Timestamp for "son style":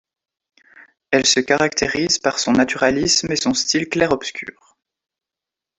3.35-3.87